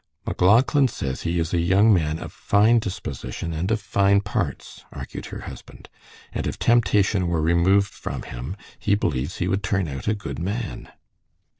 [0.25, 5.27] "MacLauchlan says he is a young man of fine disposition and of fine parts," argued
[5.27, 5.89] her husband,
[6.33, 10.39] "and if temptation were removed from him he believes he would turn out a good
[10.39, 10.89] man."